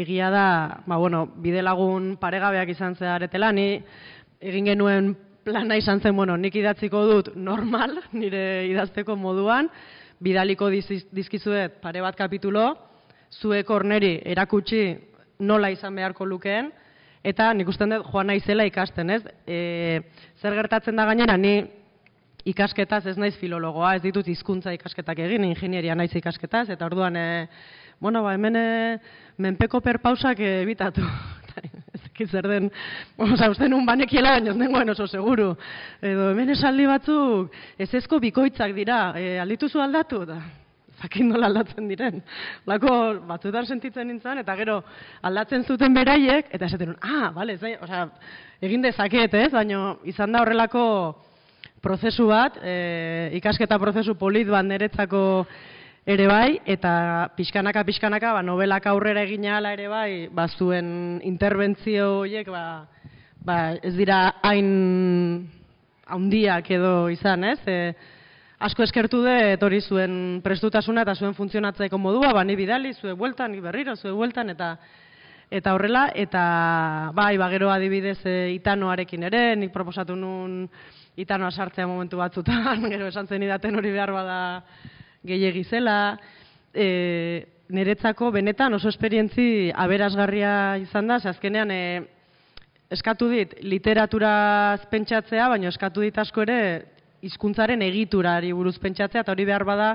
egia 0.00 0.30
da, 0.32 0.46
ba, 0.86 0.96
bueno, 0.96 1.26
bide 1.36 1.62
lagun 1.62 2.14
paregabeak 2.20 2.72
izan 2.74 2.96
zeharetela, 2.96 3.52
ni 3.52 3.80
egin 4.40 4.70
genuen 4.72 5.14
plana 5.44 5.76
izan 5.76 6.00
zen, 6.00 6.16
bueno, 6.16 6.36
nik 6.36 6.56
idatziko 6.56 7.04
dut 7.08 7.32
normal, 7.36 7.98
nire 8.20 8.66
idazteko 8.70 9.16
moduan, 9.16 9.70
bidaliko 10.20 10.68
dizkizuet 10.70 11.80
pare 11.80 12.02
bat 12.04 12.16
kapitulo, 12.16 12.74
zuek 13.30 13.70
orneri 13.70 14.18
erakutsi 14.26 14.84
nola 15.40 15.70
izan 15.72 15.96
beharko 15.96 16.26
lukeen, 16.28 16.70
eta 17.24 17.50
nik 17.56 17.68
usten 17.68 17.94
dut 17.94 18.08
joan 18.10 18.30
naizela 18.32 18.64
ikasten, 18.68 19.10
ez? 19.16 19.22
E, 19.46 20.00
zer 20.40 20.56
gertatzen 20.56 20.96
da 20.96 21.06
gainera, 21.08 21.36
ni 21.36 21.60
ikasketaz 22.48 23.04
ez 23.10 23.16
naiz 23.20 23.34
filologoa, 23.36 23.94
ez 23.96 24.02
ditut 24.04 24.28
hizkuntza 24.28 24.72
ikasketak 24.76 25.18
egin, 25.26 25.44
ingenieria 25.50 25.96
naiz 25.96 26.12
ikasketaz, 26.16 26.68
eta 26.72 26.88
orduan 26.88 27.16
e, 27.16 27.26
bueno, 28.00 28.22
ba, 28.22 28.34
hemen 28.34 28.56
eh, 28.56 28.98
menpeko 29.36 29.80
perpausak 29.80 30.40
ebitatu. 30.40 31.04
ez 31.94 32.00
dakit 32.00 32.30
zer 32.30 32.48
den, 32.48 32.70
oza, 33.18 33.50
uste 33.52 33.68
nun 33.68 33.84
banekiela, 33.86 34.38
baina 34.38 34.54
ez 34.54 34.56
nengoen 34.56 34.94
oso 34.94 35.06
seguru. 35.06 35.52
Edo 36.00 36.30
hemen 36.32 36.54
esaldi 36.56 36.88
batzuk, 36.88 37.54
ez 37.78 37.90
ezko 38.00 38.20
bikoitzak 38.22 38.72
dira, 38.76 39.12
e, 39.20 39.36
aldituzu 39.42 39.82
aldatu, 39.84 40.24
da, 40.28 40.38
zakin 41.00 41.28
nola 41.32 41.50
aldatzen 41.50 41.88
diren. 41.90 42.20
Lako 42.68 42.92
batzuetan 43.28 43.68
sentitzen 43.68 44.08
nintzen, 44.08 44.40
eta 44.40 44.56
gero 44.56 44.80
aldatzen 45.28 45.66
zuten 45.68 45.96
beraiek, 45.96 46.48
eta 46.52 46.70
esaten 46.70 46.94
ah, 47.00 47.30
bale, 47.36 47.58
ez, 47.60 47.74
oza, 47.84 48.06
egin 48.64 48.84
dezaket, 48.84 49.34
ez, 49.46 49.50
baina 49.52 49.96
izan 50.08 50.32
da 50.32 50.44
horrelako 50.44 50.84
prozesu 51.84 52.28
bat, 52.28 52.56
e, 52.64 53.30
ikasketa 53.40 53.78
prozesu 53.80 54.16
polit 54.20 54.48
bat 54.48 54.64
niretzako 54.64 55.22
ere 56.06 56.26
bai, 56.26 56.60
eta 56.64 57.30
pixkanaka, 57.36 57.84
pixkanaka, 57.84 58.32
ba, 58.32 58.42
novelak 58.42 58.86
aurrera 58.88 59.24
egin 59.26 59.46
ala 59.50 59.74
ere 59.76 59.88
bai, 59.88 60.28
ba, 60.32 60.46
zuen 60.48 61.20
interbentzio 61.24 62.20
horiek, 62.20 62.48
ba, 62.48 62.86
ba, 63.44 63.58
ez 63.82 63.94
dira 63.96 64.40
hain 64.42 65.50
handiak 66.10 66.70
edo 66.70 67.08
izan, 67.12 67.44
ez? 67.44 67.60
E, 67.68 67.92
asko 68.60 68.84
eskertu 68.84 69.22
de, 69.24 69.36
etori 69.56 69.80
zuen 69.80 70.40
prestutasuna 70.44 71.04
eta 71.04 71.14
zuen 71.14 71.36
funtzionatzeko 71.36 71.98
modua, 71.98 72.32
ba, 72.32 72.44
ni 72.44 72.56
bidali, 72.56 72.94
zue 72.94 73.12
bueltan, 73.12 73.52
ni 73.52 73.60
berriro, 73.60 73.96
zue 73.96 74.12
bueltan, 74.12 74.50
eta 74.56 74.76
eta 75.50 75.72
horrela, 75.74 76.04
eta 76.14 77.10
bai, 77.12 77.34
ba, 77.36 77.48
gero 77.50 77.72
adibidez 77.74 78.20
e, 78.24 78.52
itanoarekin 78.54 79.26
ere, 79.26 79.42
nik 79.58 79.72
proposatu 79.74 80.14
nun 80.14 80.62
itanoa 81.18 81.50
sartzea 81.50 81.88
momentu 81.90 82.20
batzutan, 82.20 82.86
gero 82.92 83.10
esan 83.10 83.26
zen 83.26 83.42
idaten 83.42 83.76
hori 83.76 83.90
behar 83.90 84.14
bada, 84.14 84.40
gehiegi 85.26 85.64
zela, 85.64 86.18
e, 86.74 87.46
niretzako 87.70 88.30
benetan 88.34 88.74
oso 88.74 88.88
esperientzi 88.90 89.70
aberasgarria 89.74 90.78
izan 90.82 91.10
da, 91.10 91.20
azkenean 91.32 91.70
e, 91.70 91.82
eskatu 92.90 93.28
dit 93.30 93.52
literaturaz 93.62 94.86
pentsatzea, 94.90 95.48
baina 95.52 95.68
eskatu 95.70 96.02
dit 96.06 96.16
asko 96.18 96.42
ere 96.46 96.60
hizkuntzaren 97.22 97.82
egiturari 97.86 98.52
buruz 98.56 98.78
pentsatzea, 98.82 99.22
eta 99.22 99.32
hori 99.32 99.46
behar 99.46 99.64
bada, 99.68 99.90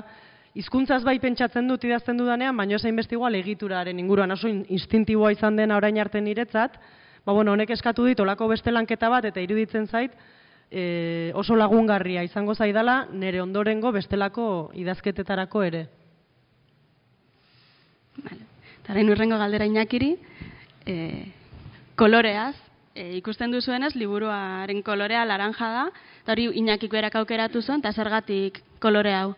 hizkuntzaz 0.56 1.02
bai 1.04 1.18
pentsatzen 1.20 1.68
dut 1.68 1.84
idazten 1.84 2.16
dudanean, 2.16 2.56
baina 2.56 2.78
zein 2.78 2.96
beste 2.96 3.16
igual 3.18 3.34
egituraren 3.36 3.98
inguruan. 4.00 4.32
Oso 4.32 4.48
instintiboa 4.48 5.34
izan 5.34 5.58
den 5.58 5.74
orain 5.74 5.98
arte 6.00 6.22
niretzat, 6.22 6.78
ba 7.26 7.34
bueno, 7.34 7.52
honek 7.52 7.74
eskatu 7.74 8.06
dit 8.06 8.20
olako 8.20 8.48
beste 8.48 8.72
lanketa 8.72 9.10
bat 9.12 9.26
eta 9.28 9.42
iruditzen 9.42 9.90
zait, 9.90 10.14
e, 10.70 11.32
oso 11.34 11.56
lagungarria 11.56 12.24
izango 12.24 12.54
zaidala 12.54 13.06
nire 13.12 13.40
ondorengo 13.40 13.92
bestelako 13.92 14.70
idazketetarako 14.74 15.62
ere. 15.62 15.86
Vale. 18.16 18.44
Taren 18.86 19.10
urrengo 19.10 19.38
galdera 19.38 19.66
inakiri, 19.66 20.14
e, 20.86 20.96
koloreaz, 21.96 22.54
e, 22.94 23.16
ikusten 23.18 23.50
duzuenez, 23.52 23.94
liburuaren 23.96 24.82
kolorea 24.82 25.24
laranja 25.26 25.70
da, 25.72 25.88
eta 26.22 26.32
hori 26.36 26.48
inakiko 26.62 26.96
erak 26.96 27.18
aukeratu 27.20 27.62
zuen, 27.62 27.82
eta 27.82 27.92
zergatik 27.92 28.62
kolore 28.80 29.14
hau? 29.14 29.34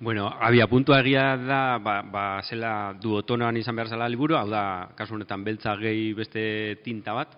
Bueno, 0.00 0.30
abia 0.40 0.66
puntua 0.66 1.02
egia 1.02 1.36
da, 1.36 1.78
ba, 1.78 2.00
ba, 2.00 2.24
zela 2.40 2.94
duotonoan 2.96 3.58
izan 3.60 3.76
behar 3.76 3.90
zela 3.92 4.08
liburu, 4.08 4.36
hau 4.38 4.48
da, 4.48 4.62
kasu 4.96 5.18
honetan 5.18 5.44
beltza 5.44 5.74
gehi 5.76 6.14
beste 6.16 6.42
tinta 6.84 7.12
bat, 7.12 7.34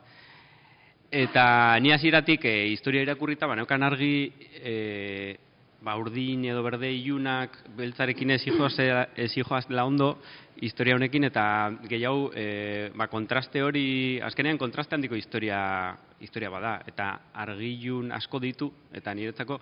Eta 1.12 1.76
ni 1.84 1.92
hasieratik 1.92 2.46
e, 2.48 2.72
historia 2.72 3.02
irakurrita 3.04 3.44
ba 3.44 3.52
neukan 3.52 3.82
argi 3.84 4.32
e, 4.64 5.36
ba 5.84 5.92
urdin 6.00 6.46
edo 6.48 6.62
berde 6.64 6.88
ilunak 6.88 7.58
beltzarekin 7.76 8.32
ez 8.32 8.40
hijoaz 8.40 9.66
la 9.68 9.84
ondo 9.84 10.22
historia 10.56 10.96
honekin 10.96 11.28
eta 11.28 11.44
gehiago 11.84 12.30
e, 12.32 12.88
ba 12.96 13.10
kontraste 13.12 13.60
hori 13.60 14.22
azkenean 14.24 14.56
kontraste 14.56 14.96
handiko 14.96 15.14
historia 15.14 15.92
historia 16.18 16.48
bada. 16.48 16.78
Eta 16.88 17.12
argilun 17.44 18.08
asko 18.16 18.40
ditu 18.40 18.72
eta 18.96 19.12
niretzako 19.12 19.60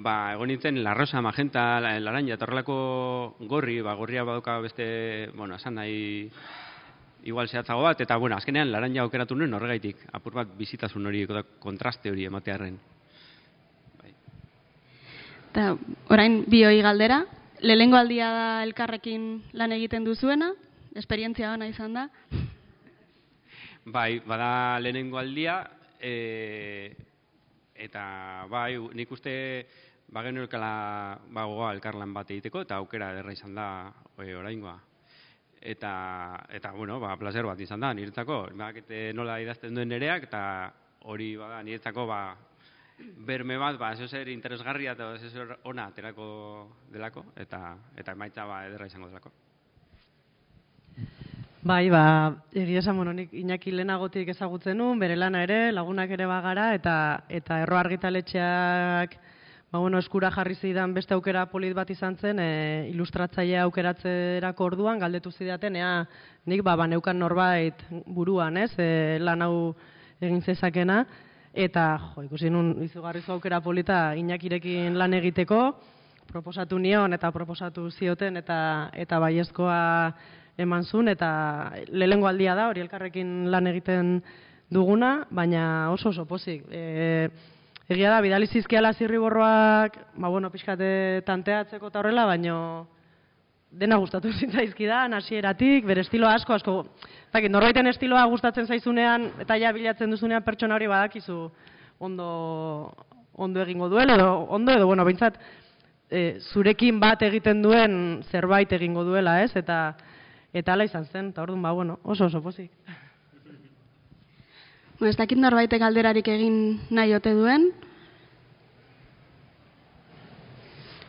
ba 0.00 0.32
egon 0.32 0.48
nintzen 0.48 0.80
la 0.82 0.94
rosa 0.94 1.20
magenta 1.20 1.78
la 1.78 1.98
laranja 2.00 2.40
torrelako 2.40 3.36
gorri 3.52 3.82
ba 3.82 3.92
gorria 4.00 4.24
baduka 4.24 4.60
beste 4.64 5.28
bueno 5.36 5.56
esan 5.60 5.74
nahi 5.74 6.30
igual 7.24 7.48
zehatzago 7.48 7.82
bat, 7.82 8.00
eta 8.00 8.16
bueno, 8.16 8.36
azkenean 8.36 8.70
laranja 8.70 9.02
aukeratu 9.02 9.36
nuen 9.36 9.54
horregaitik, 9.56 10.02
apur 10.12 10.36
bat 10.36 10.50
bizitasun 10.58 11.08
hori, 11.08 11.24
kontraste 11.58 12.12
hori 12.12 12.26
ematearren. 12.28 12.76
Bai. 14.02 14.12
Eta 15.50 15.70
orain 16.12 16.42
bioi 16.50 16.82
galdera, 16.84 17.22
lehengo 17.64 17.96
aldia 17.96 18.28
da 18.30 18.48
elkarrekin 18.66 19.28
lan 19.56 19.72
egiten 19.72 20.04
duzuena, 20.04 20.52
esperientzia 20.94 21.54
ona 21.54 21.70
izan 21.72 21.96
da? 21.96 22.08
Bai, 23.84 24.20
bada 24.24 24.78
lehenengo 24.84 25.18
aldia, 25.20 25.62
e, 26.00 26.92
eta 27.74 28.04
bai, 28.52 28.76
nik 28.92 29.10
uste 29.12 29.34
bagen 30.12 30.44
bagoa 30.44 31.72
elkarlan 31.72 32.12
bat 32.12 32.30
egiteko, 32.30 32.68
eta 32.68 32.76
aukera 32.76 33.14
derra 33.16 33.32
izan 33.32 33.54
da 33.56 33.68
e, 34.20 34.34
oraingoa 34.36 34.78
eta 35.64 36.44
eta 36.52 36.72
bueno, 36.72 37.00
ba 37.00 37.16
placer 37.16 37.46
bat 37.48 37.60
izan 37.60 37.80
da 37.80 37.92
niretzako. 37.96 38.50
Bakete 38.54 39.12
nola 39.16 39.38
idazten 39.40 39.74
duen 39.74 39.88
nereak 39.88 40.28
eta 40.28 40.42
hori 41.08 41.34
bada 41.40 41.62
niretzako 41.64 42.06
ba 42.06 42.36
berme 43.26 43.56
bat, 43.58 43.78
ba 43.78 43.92
eso 43.92 44.06
ser 44.06 44.28
interesgarria 44.28 44.92
eta 44.92 45.14
eso 45.16 45.30
ser 45.30 45.56
ona 45.64 45.86
aterako 45.86 46.26
delako 46.92 47.24
eta 47.36 47.76
eta 47.96 48.12
emaitza 48.12 48.44
ba 48.44 48.66
ederra 48.68 48.86
izango 48.86 49.08
delako. 49.08 49.32
Bai, 51.64 51.88
ba, 51.88 52.04
egia 52.52 52.82
esan 52.82 52.96
mononik 52.98 53.30
Iñaki 53.32 53.72
lehenagotik 53.72 54.28
ezagutzen 54.28 54.76
nuen, 54.76 54.98
bere 55.00 55.16
lana 55.16 55.40
ere, 55.46 55.72
lagunak 55.72 56.10
ere 56.12 56.26
bagara, 56.28 56.74
eta 56.76 57.24
eta 57.32 57.62
erro 57.64 57.78
argitaletxeak 57.80 59.16
ba, 59.74 59.80
bueno, 59.80 59.98
eskura 59.98 60.30
jarri 60.30 60.54
zidan 60.54 60.92
beste 60.94 61.16
aukera 61.16 61.48
polit 61.50 61.72
bat 61.74 61.88
izan 61.90 62.14
zen, 62.14 62.38
e, 62.38 62.86
ilustratzailea 62.92 63.64
aukeratzerako 63.66 64.68
orduan, 64.70 65.00
galdetu 65.02 65.32
zidaten, 65.34 65.74
ea, 65.74 66.04
nik 66.46 66.60
ba, 66.62 66.76
ba 66.78 66.86
neukan 66.86 67.18
norbait 67.18 67.80
buruan, 68.06 68.54
ez, 68.62 68.70
e, 68.78 69.18
lan 69.18 69.42
hau 69.42 69.56
egin 70.22 70.44
zezakena, 70.46 71.00
eta, 71.50 71.88
jo, 72.12 72.22
ikusi 72.22 72.52
nun, 72.54 72.68
izugarrizu 72.86 73.32
aukera 73.34 73.58
polita 73.64 73.98
inakirekin 74.14 74.94
lan 74.94 75.16
egiteko, 75.18 75.58
proposatu 76.30 76.78
nion 76.78 77.12
eta 77.18 77.32
proposatu 77.34 77.88
zioten 77.90 78.38
eta 78.38 78.58
eta 78.94 79.18
baiezkoa 79.20 79.80
eman 80.56 80.86
zuen 80.86 81.10
eta 81.10 81.32
lehengo 81.90 82.30
aldia 82.30 82.54
da 82.54 82.68
hori 82.70 82.80
elkarrekin 82.80 83.50
lan 83.50 83.66
egiten 83.74 84.14
duguna, 84.70 85.26
baina 85.34 85.90
oso 85.90 86.14
oso 86.14 86.24
pozik. 86.30 86.62
E, 86.70 87.28
egia 87.88 88.10
da, 88.10 88.20
bidali 88.24 88.46
zizkiala 88.46 88.92
zirriborroak, 88.96 89.96
ba 90.16 90.28
bueno, 90.28 90.50
pixkate 90.50 91.22
tanteatzeko 91.26 91.90
eta 91.90 92.00
horrela, 92.00 92.24
baina 92.26 92.56
dena 93.74 93.98
gustatu 94.00 94.32
zitzaizkidan, 94.40 95.14
hasieratik, 95.18 95.84
bere 95.86 96.04
estilo 96.06 96.28
asko, 96.30 96.54
asko, 96.54 96.76
zakit, 97.32 97.52
norbaiten 97.52 97.90
estiloa 97.90 98.24
gustatzen 98.32 98.66
zaizunean, 98.66 99.30
eta 99.44 99.58
ja 99.60 99.72
bilatzen 99.74 100.14
duzunean 100.14 100.44
pertsona 100.46 100.78
hori 100.78 100.88
badakizu 100.90 101.38
ondo, 102.00 102.94
ondo 103.34 103.62
egingo 103.62 103.90
duela, 103.92 104.16
edo 104.16 104.30
ondo 104.56 104.72
edo, 104.72 104.86
bueno, 104.86 105.04
bintzat, 105.04 105.38
e, 106.10 106.38
zurekin 106.52 107.00
bat 107.02 107.22
egiten 107.26 107.62
duen 107.62 107.96
zerbait 108.30 108.72
egingo 108.72 109.04
duela, 109.04 109.40
ez? 109.42 109.52
Eta 109.56 109.96
eta 110.54 110.72
hala 110.72 110.86
izan 110.86 111.08
zen, 111.10 111.32
eta 111.32 111.42
orduan 111.42 111.62
ba, 111.62 111.72
bueno, 111.74 111.98
oso 112.04 112.30
oso 112.30 112.40
pozik. 112.42 112.70
Bueno, 114.98 115.10
ez 115.10 115.16
dakit 115.18 115.38
norbaitek 115.42 115.82
alderarik 115.82 116.28
egin 116.30 116.56
nahi 116.94 117.14
ote 117.16 117.32
duen. 117.34 117.66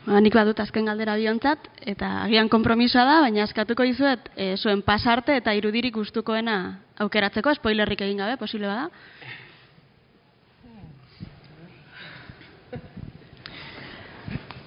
Ba, 0.06 0.20
nik 0.22 0.34
badut 0.38 0.60
azken 0.62 0.86
galdera 0.90 1.16
biontzat, 1.18 1.68
eta 1.86 2.10
agian 2.24 2.50
konpromisoa 2.50 3.06
da, 3.06 3.20
baina 3.26 3.46
eskatuko 3.46 3.86
dizuet 3.86 4.30
e, 4.38 4.52
zuen 4.58 4.84
pasarte 4.86 5.38
eta 5.38 5.54
irudirik 5.58 5.96
gustukoena 5.98 6.58
aukeratzeko, 7.06 7.54
spoilerrik 7.58 8.02
egin 8.06 8.22
gabe, 8.22 8.38
posible 8.42 8.70
bada. 8.70 8.90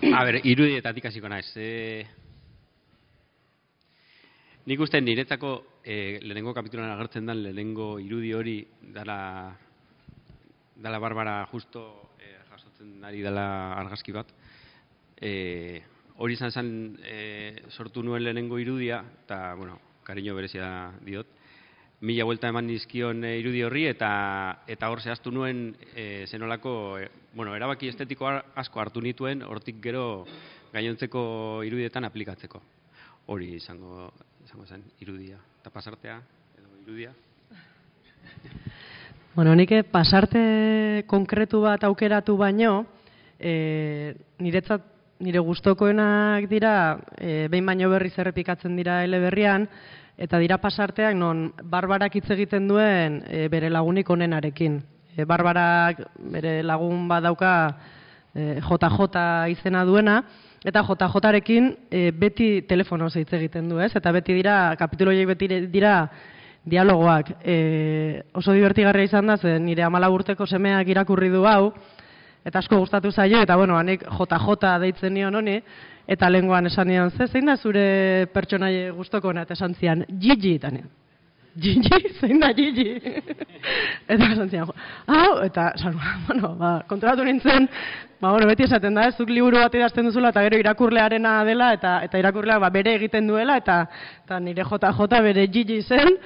A 0.09 0.25
ber, 0.27 0.41
irudietatik 0.47 1.07
hasiko 1.11 1.31
naiz. 1.31 1.47
E, 1.59 2.07
nik 4.67 4.83
uste 4.83 5.03
niretzako 5.03 5.57
e, 5.89 6.21
lehenengo 6.21 6.53
kapitulan 6.53 6.91
agertzen 6.93 7.27
den 7.27 7.41
lehenengo 7.43 7.97
irudi 7.99 8.35
hori 8.37 8.59
dala, 8.93 9.57
dala 10.77 10.99
Barbara 11.01 11.41
justo 11.49 12.13
e, 12.21 12.35
jasotzen 12.51 13.07
ari 13.09 13.25
dela 13.25 13.73
argazki 13.81 14.13
bat. 14.13 14.29
E, 15.17 15.81
hori 16.21 16.37
izan 16.37 16.53
zen 16.53 16.71
e, 17.01 17.19
sortu 17.73 18.05
nuen 18.05 18.23
lehenengo 18.27 18.61
irudia, 18.61 19.01
eta, 19.25 19.55
bueno, 19.57 19.81
kariño 20.05 20.37
berezia 20.37 20.93
diot 21.05 21.35
mila 22.01 22.25
vuelta 22.29 22.53
eman 22.53 22.69
dizkion 22.71 23.25
e, 23.27 23.33
irudi 23.41 23.65
horri 23.67 23.89
eta 23.91 24.11
eta 24.71 24.93
hor 24.93 25.01
zehaztu 25.03 25.33
nuen 25.35 25.73
e, 25.97 26.27
zenolako 26.29 26.73
e, 27.01 27.09
bueno, 27.35 27.57
erabaki 27.57 27.91
estetiko 27.91 28.29
asko 28.31 28.81
hartu 28.85 29.03
nituen 29.03 29.43
hortik 29.43 29.83
gero 29.83 30.25
gainontzeko 30.73 31.65
irudietan 31.67 32.07
aplikatzeko. 32.07 32.63
Hori 33.35 33.55
izango 33.57 34.13
izango 34.47 34.69
zen 34.69 34.85
irudia 35.03 35.41
eta 35.69 35.75
pasartea 35.75 36.17
edo 36.57 36.69
irudia. 36.83 37.13
Bueno, 39.39 39.53
nik 39.55 39.71
pasarte 39.93 41.05
konkretu 41.07 41.61
bat 41.63 41.85
aukeratu 41.87 42.35
baino, 42.35 42.89
e, 43.39 44.17
niretzat 44.43 44.83
nire 45.23 45.39
gustokoenak 45.39 46.49
dira, 46.51 46.99
e, 47.15 47.47
behin 47.47 47.69
baino 47.71 47.91
berriz 47.93 48.17
errepikatzen 48.19 48.75
dira 48.75 49.05
eleberrian, 49.07 49.69
eta 50.19 50.41
dira 50.43 50.59
pasarteak 50.59 51.15
non 51.15 51.53
barbarak 51.63 52.17
hitz 52.19 52.27
egiten 52.35 52.67
duen 52.67 53.21
e, 53.29 53.47
bere 53.47 53.71
lagunik 53.71 54.11
onenarekin. 54.11 54.81
E, 55.15 55.23
barbarak 55.23 56.03
bere 56.35 56.65
lagun 56.67 57.07
badauka 57.07 57.55
e, 58.35 58.59
JJ 58.59 59.55
izena 59.55 59.85
duena, 59.87 60.25
eta 60.65 60.83
JJ-rekin 60.83 61.71
e, 61.91 62.11
beti 62.11 62.63
telefonoz 62.69 63.15
hitz 63.17 63.33
egiten 63.33 63.69
du, 63.69 63.79
ez? 63.81 63.93
Eta 63.97 64.13
beti 64.13 64.35
dira, 64.35 64.75
kapitulo 64.79 65.13
beti 65.27 65.49
dira 65.71 66.09
dialogoak. 66.65 67.39
E, 67.45 68.23
oso 68.35 68.53
divertigarria 68.53 69.09
izan 69.09 69.27
da, 69.27 69.37
zen 69.37 69.65
nire 69.65 69.83
amala 69.83 70.11
urteko 70.11 70.47
semeak 70.47 70.89
irakurri 70.89 71.31
du 71.31 71.45
hau, 71.47 71.73
eta 72.45 72.59
asko 72.59 72.79
gustatu 72.79 73.13
zaio, 73.13 73.43
eta 73.43 73.57
bueno, 73.57 73.77
anek 73.79 74.05
JJ 74.05 74.79
deitzen 74.81 75.15
nion 75.15 75.35
honi, 75.35 75.61
eta 76.09 76.31
lenguan 76.31 76.67
esan 76.67 76.89
nion, 76.89 77.11
ze, 77.11 77.27
zein 77.29 77.47
da 77.47 77.57
zure 77.57 78.27
pertsonai 78.33 78.91
gustoko 78.97 79.31
eta 79.33 79.55
esan 79.55 79.75
zian, 79.75 80.05
Gigi, 80.09 80.59
nion. 80.73 80.89
Gigi, 81.59 81.91
zein 82.21 82.41
da 82.41 82.53
Gigi? 82.55 82.87
eta 84.13 84.31
esan 84.33 84.51
zian, 84.51 84.71
hau, 85.07 85.33
eta, 85.45 85.73
esan, 85.79 85.99
bueno, 86.29 86.55
ba, 86.59 86.73
kontrolatu 86.91 87.27
nintzen, 87.27 87.69
ba, 88.21 88.31
bueno, 88.31 88.47
beti 88.51 88.69
esaten 88.69 88.95
da, 88.95 89.09
ez, 89.09 89.17
zuk 89.19 89.33
liburu 89.33 89.61
bat 89.61 89.75
idazten 89.75 90.07
duzula, 90.09 90.31
eta 90.35 90.45
gero 90.47 90.61
irakurlearena 90.63 91.39
dela, 91.49 91.73
eta 91.77 91.99
eta 92.07 92.23
irakurlea 92.23 92.59
ba, 92.63 92.71
bere 92.75 92.95
egiten 93.01 93.27
duela, 93.31 93.59
eta, 93.59 93.83
eta 94.25 94.41
nire 94.41 94.67
JJ 94.67 95.23
bere 95.27 95.47
Gigi 95.53 95.83
zen, 95.83 96.19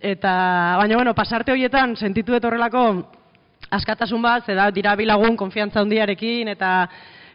eta, 0.00 0.34
baina, 0.80 0.96
bueno, 0.96 1.14
pasarte 1.14 1.52
horietan, 1.52 1.96
sentitu 1.96 2.38
horrelako, 2.40 2.84
askatasun 3.70 4.22
bat, 4.22 4.46
zeda 4.46 4.70
dira 4.74 4.96
bilagun 4.96 5.36
konfiantza 5.36 5.80
handiarekin 5.80 6.48
eta 6.48 6.88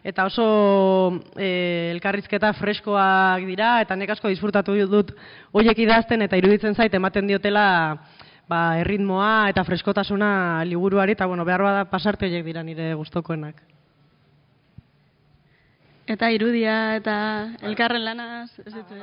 eta 0.06 0.28
oso 0.30 1.18
e, 1.34 1.90
elkarrizketa 1.90 2.52
freskoak 2.54 3.42
dira 3.48 3.80
eta 3.82 3.96
nek 3.98 4.12
asko 4.14 4.30
disfrutatu 4.30 4.76
dut 4.86 5.10
hoiek 5.50 5.80
idazten 5.82 6.22
eta 6.22 6.38
iruditzen 6.38 6.78
zait 6.78 6.94
ematen 6.94 7.26
diotela 7.26 7.98
ba, 8.46 8.78
erritmoa 8.78 9.50
eta 9.50 9.64
freskotasuna 9.66 10.62
liburuari 10.64 11.18
eta 11.18 11.26
bueno, 11.26 11.44
behar 11.44 11.62
bada 11.66 11.84
pasarte 11.90 12.28
horiek 12.28 12.44
dira 12.46 12.62
nire 12.62 12.94
gustokoenak. 12.94 13.58
Eta 16.06 16.30
irudia 16.30 16.94
eta 17.00 17.16
elkarren 17.66 18.06
lanaz, 18.06 18.54
ez 18.62 18.70
dut. 18.70 18.86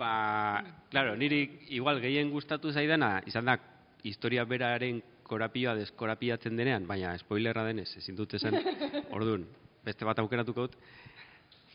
ba, 0.00 0.64
claro, 0.88 1.12
niri 1.20 1.68
igual 1.76 2.00
gehien 2.00 2.32
gustatu 2.32 2.72
zaidana, 2.72 3.20
izan 3.28 3.44
da 3.44 3.60
historia 4.08 4.48
beraren 4.48 5.04
korapioa 5.30 5.76
deskorapiatzen 5.78 6.58
denean, 6.58 6.86
baina 6.88 7.14
spoilerra 7.22 7.64
denez, 7.68 7.88
ezin 8.00 8.18
dut 8.18 8.34
esan, 8.38 8.58
orduan, 9.16 9.46
beste 9.86 10.08
bat 10.08 10.18
aukeratuko 10.22 10.66
dut. 10.66 10.76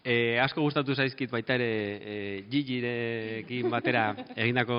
E, 0.05 0.37
asko 0.37 0.61
gustatu 0.61 0.93
zaizkit 0.93 1.31
baita 1.33 1.55
ere 1.57 1.69
e, 1.97 2.15
Gigirekin 2.51 3.71
batera 3.73 4.11
egindako, 4.35 4.77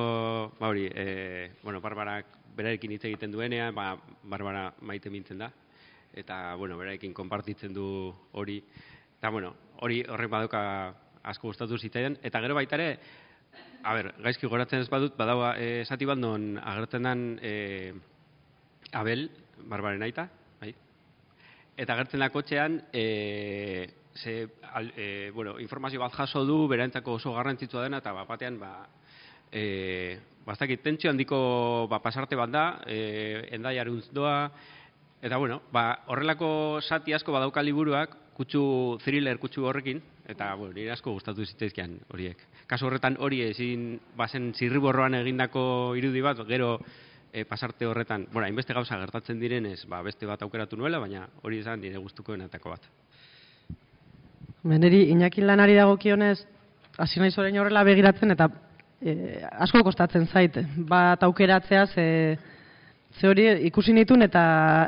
ba 0.61 0.71
hori, 0.71 0.87
e, 0.87 1.51
bueno, 1.65 1.81
Barbarak 1.83 2.37
berarekin 2.57 2.95
hitz 2.95 3.05
egiten 3.09 3.35
duenean, 3.35 3.75
ba, 3.75 3.97
Barbara 4.23 4.69
maite 4.87 5.11
mintzen 5.11 5.43
da, 5.43 5.51
eta, 6.15 6.55
bueno, 6.61 6.79
berarekin 6.79 7.12
konpartitzen 7.17 7.75
du 7.75 7.89
hori, 8.39 8.61
eta, 9.19 9.33
bueno, 9.35 9.53
hori 9.83 10.03
horrek 10.07 10.31
badoka 10.31 10.62
asko 11.27 11.51
gustatu 11.51 11.77
zitzaidan, 11.77 12.21
eta 12.23 12.41
gero 12.45 12.55
baita 12.55 12.79
ere, 12.79 12.91
a 13.83 13.95
ber, 13.99 14.12
gaizki 14.23 14.49
goratzen 14.51 14.85
ez 14.85 14.91
badut, 14.91 15.17
badaua 15.19 15.57
esati 15.59 16.07
bat 16.07 16.19
non 16.19 16.55
agertzen 16.62 17.07
den 17.07 17.27
eh, 17.43 17.93
Abel, 18.92 19.31
barbaren 19.66 20.03
aita, 20.03 20.29
bai? 20.61 20.75
Eta 21.77 21.94
agertzen 21.94 22.22
da 22.22 22.31
kotxean, 22.31 22.81
eh, 22.92 23.87
ze, 24.16 24.49
al, 24.72 24.92
eh, 24.96 25.31
bueno, 25.35 25.59
informazio 25.61 26.01
bat 26.01 26.12
jaso 26.12 26.44
du, 26.44 26.66
berantzako 26.68 27.18
oso 27.20 27.35
garrantzitsua 27.35 27.83
dena, 27.85 27.99
eta 27.99 28.12
bapatean, 28.12 28.59
ba, 28.59 28.87
eh, 29.53 30.18
bastakit, 30.46 30.83
tentsio 30.83 31.11
handiko 31.11 31.87
ba, 31.90 32.01
pasarte 32.03 32.37
bat 32.37 32.51
da, 32.51 32.66
eh, 32.87 33.49
endaiaruntz 33.53 34.11
doa, 34.12 34.51
eta 35.22 35.37
bueno, 35.37 35.62
ba, 35.72 36.05
horrelako 36.07 36.81
sati 36.81 37.12
asko 37.12 37.33
badauka 37.33 37.62
liburuak, 37.62 38.16
kutsu 38.37 38.99
thriller 39.03 39.38
kutsu 39.40 39.64
horrekin, 39.64 40.03
eta 40.29 40.55
bueno, 40.55 40.75
nire 40.77 40.92
asko 40.92 41.14
gustatu 41.16 41.44
zitzaizkian 41.44 41.96
horiek. 42.12 42.42
Kasu 42.68 42.87
horretan 42.87 43.16
hori 43.18 43.40
ezin 43.46 43.94
bazen 44.16 44.53
zirriborroan 44.55 45.16
egindako 45.22 45.94
irudi 45.96 46.20
bat, 46.20 46.42
gero 46.49 46.77
e, 47.37 47.44
pasarte 47.44 47.87
horretan, 47.87 48.27
bueno, 48.33 48.46
hainbeste 48.46 48.72
gauza 48.72 48.96
gertatzen 48.96 49.38
direnez, 49.38 49.85
ba, 49.92 50.01
beste 50.01 50.25
bat 50.25 50.40
aukeratu 50.40 50.77
nuela, 50.81 50.99
baina 51.03 51.27
hori 51.44 51.59
izan 51.61 51.83
nire 51.85 52.01
gustukoenetako 52.01 52.70
bat. 52.72 52.87
Meneri, 54.64 55.03
inakin 55.12 55.44
lanari 55.46 55.75
dagokionez, 55.77 56.38
hasi 56.96 57.20
nahi 57.20 57.35
zorein 57.35 57.59
horrela 57.61 57.83
begiratzen, 57.85 58.33
eta 58.33 58.49
e, 59.05 59.42
asko 59.53 59.83
kostatzen 59.85 60.25
zait, 60.33 60.57
bat 60.88 61.27
aukeratzea, 61.29 61.83
ze, 61.92 62.07
ze 63.20 63.29
hori 63.29 63.44
ikusi 63.68 63.92
nitun 63.92 64.25
eta 64.25 64.46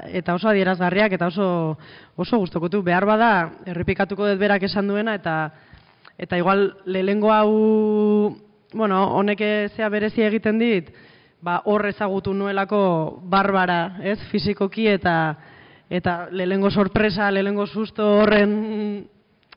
eta 0.08 0.38
oso 0.40 0.48
adierazgarriak 0.48 1.18
eta 1.18 1.28
oso 1.28 1.76
oso 2.16 2.40
gustokotu 2.40 2.80
behar 2.82 3.04
bada 3.08 3.28
errepikatuko 3.68 4.26
dut 4.26 4.40
berak 4.40 4.64
esan 4.68 4.88
duena 4.88 5.14
eta 5.20 5.36
eta 6.18 6.36
igual 6.36 6.72
lehengo 6.84 7.32
hau 7.32 7.52
bueno, 8.72 9.04
honek 9.16 9.40
zea 9.76 9.88
berezi 9.88 10.26
egiten 10.26 10.58
dit, 10.60 10.90
ba 11.40 11.62
hor 11.64 11.86
ezagutu 11.86 12.34
nuelako 12.34 13.20
barbara, 13.22 13.98
ez? 14.02 14.18
Fisikoki 14.30 14.88
eta 14.88 15.36
eta 15.88 16.28
lehengo 16.30 16.70
sorpresa, 16.70 17.30
lehengo 17.30 17.66
susto 17.66 18.04
horren 18.20 19.08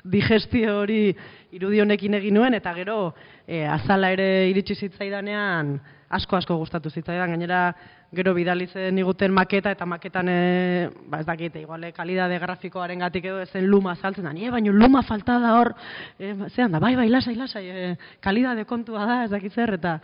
digestio 0.03 0.79
hori 0.81 1.15
irudionekin 1.51 2.15
egin 2.17 2.37
nuen, 2.39 2.55
eta 2.55 2.73
gero 2.73 3.13
e, 3.45 3.65
azala 3.67 4.11
ere 4.15 4.47
iritsi 4.49 4.75
zitzaidanean 4.75 5.75
asko 6.11 6.35
asko 6.35 6.57
gustatu 6.59 6.89
zitzaidan, 6.89 7.31
gainera 7.31 7.73
gero 8.11 8.33
bidalitzen 8.35 8.97
iguten 8.99 9.31
maketa, 9.31 9.71
eta 9.71 9.85
maketan, 9.87 10.27
e, 10.27 10.89
ba 11.07 11.21
ez 11.21 11.27
dakite, 11.27 11.61
iguale, 11.63 11.93
kalidade 11.95 12.39
grafikoaren 12.39 12.99
gatik 13.05 13.29
edo 13.29 13.39
ezen 13.43 13.67
luma 13.71 13.95
saltzen 13.95 14.27
da, 14.27 14.33
nie, 14.35 14.51
baino 14.51 14.73
luma 14.75 15.03
falta 15.07 15.37
da 15.39 15.53
hor, 15.59 15.73
e, 16.19 16.33
zean 16.49 16.75
da, 16.75 16.81
bai, 16.83 16.95
bai, 16.99 17.07
lasai, 17.11 17.35
lasai, 17.39 17.63
e, 17.69 17.93
kalidade 18.19 18.65
kontua 18.67 19.05
da, 19.07 19.23
ez 19.25 19.31
dakit 19.31 19.55
zer, 19.55 19.77
eta, 19.79 19.99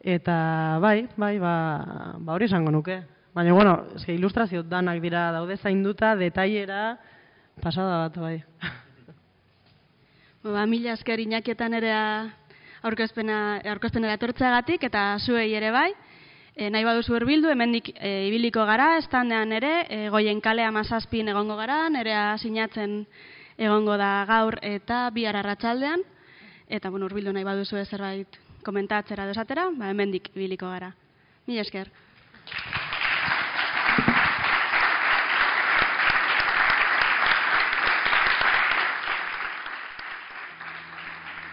eta 0.00 0.78
bai, 0.80 1.08
bai, 1.16 1.38
ba, 1.38 2.16
ba 2.18 2.34
hori 2.34 2.46
esango 2.46 2.70
nuke. 2.70 3.02
Baina, 3.34 3.52
bueno, 3.52 3.76
eske 3.94 4.14
ilustrazio 4.14 4.62
danak 4.62 5.00
dira 5.00 5.30
daude 5.32 5.56
zainduta, 5.56 6.16
detailera, 6.16 6.98
pasada 7.62 8.06
bat, 8.06 8.16
bai. 8.18 8.42
Ba, 10.42 10.64
mila 10.66 10.94
esker 10.96 11.20
inakietan 11.20 11.76
ere 11.76 11.92
aurkezpena, 12.82 13.60
aurkezpenera 13.74 14.16
etortzeagatik 14.16 14.88
eta 14.88 15.18
zuei 15.20 15.52
ere 15.54 15.70
bai. 15.70 15.90
E, 16.56 16.70
nahi 16.72 16.84
baduzu 16.84 17.14
herbildu, 17.14 17.52
hemendik 17.52 17.92
e, 17.94 18.26
ibiliko 18.28 18.64
gara, 18.66 18.96
estandean 18.98 19.52
ere, 19.52 19.84
e, 19.88 20.08
goien 20.10 20.40
kalea 20.40 20.72
mazazpin 20.74 21.28
egongo 21.28 21.56
gara, 21.60 21.84
nerea 21.92 22.34
sinatzen 22.40 23.04
egongo 23.60 23.96
da 24.00 24.24
gaur 24.28 24.56
eta 24.64 25.08
bihar 25.14 25.36
arratsaldean 25.36 26.02
eta 26.68 26.90
bueno, 26.90 27.06
urbildu 27.06 27.32
nahi 27.36 27.44
baduzu 27.44 27.84
zerbait 27.84 28.40
komentatzera 28.66 29.26
desatera, 29.30 29.68
ba, 29.76 29.90
hemendik 29.90 30.30
ibiliko 30.34 30.70
gara. 30.70 30.92
Mila 31.46 31.64
esker. 31.66 31.90